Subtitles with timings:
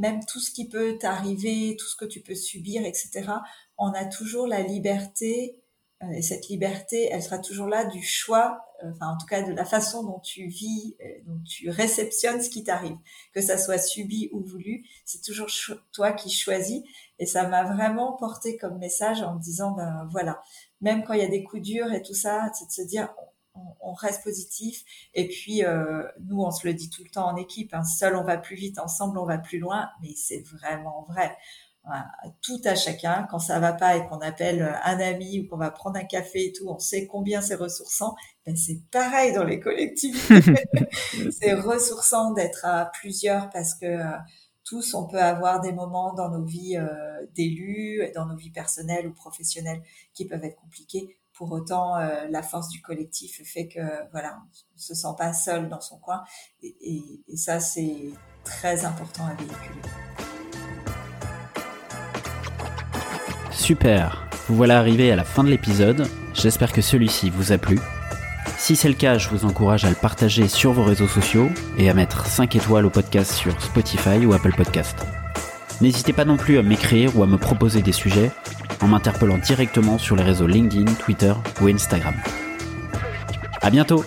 [0.00, 3.30] même tout ce qui peut t'arriver, tout ce que tu peux subir, etc.,
[3.78, 5.60] on a toujours la liberté,
[6.02, 9.42] euh, et cette liberté, elle sera toujours là du choix, euh, enfin en tout cas
[9.42, 12.96] de la façon dont tu vis, euh, dont tu réceptionnes ce qui t'arrive,
[13.34, 15.48] que ça soit subi ou voulu, c'est toujours
[15.92, 16.82] toi qui choisis,
[17.18, 20.42] et ça m'a vraiment porté comme message en me disant, ben voilà,
[20.80, 23.12] même quand il y a des coups durs et tout ça, c'est de se dire,
[23.54, 24.84] on, on reste positif,
[25.14, 28.16] et puis, euh, nous, on se le dit tout le temps en équipe, hein, seul
[28.16, 31.36] on va plus vite, ensemble on va plus loin, mais c'est vraiment vrai.
[31.84, 32.06] Voilà,
[32.42, 35.70] Tout à chacun, quand ça va pas et qu'on appelle un ami ou qu'on va
[35.70, 38.14] prendre un café et tout, on sait combien c'est ressourçant.
[38.44, 40.42] Ben, c'est pareil dans les collectivités.
[41.30, 44.18] c'est ressourçant d'être à plusieurs parce que euh,
[44.64, 49.06] tous, on peut avoir des moments dans nos vies euh, d'élus, dans nos vies personnelles
[49.06, 51.16] ou professionnelles qui peuvent être compliqués.
[51.40, 53.80] Pour autant, euh, la force du collectif fait que
[54.12, 54.36] voilà,
[54.74, 56.22] on se sent pas seul dans son coin,
[56.62, 58.10] et, et- et ça c'est
[58.44, 59.80] très important à véhiculer.
[63.50, 67.78] Super Vous voilà arrivé à la fin de l'épisode, j'espère que celui-ci vous a plu.
[68.58, 71.48] Si c'est le cas, je vous encourage à le partager sur vos réseaux sociaux
[71.78, 74.98] et à mettre 5 étoiles au podcast sur Spotify ou Apple Podcast.
[75.80, 78.30] N'hésitez pas non plus à m'écrire ou à me proposer des sujets
[78.80, 82.14] en m'interpellant directement sur les réseaux LinkedIn, Twitter ou Instagram.
[83.62, 84.04] À bientôt